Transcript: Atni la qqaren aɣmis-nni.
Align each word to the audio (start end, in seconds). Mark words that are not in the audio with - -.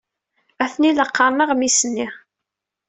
Atni 0.63 0.89
la 0.95 1.05
qqaren 1.09 1.43
aɣmis-nni. 1.43 2.07